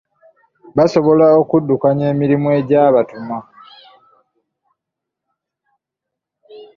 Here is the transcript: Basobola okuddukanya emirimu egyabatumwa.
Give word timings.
Basobola 0.77 1.25
okuddukanya 1.41 2.05
emirimu 2.13 2.47
egyabatumwa. 2.59 3.39